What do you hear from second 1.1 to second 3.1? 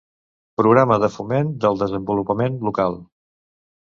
foment del desenvolupament local.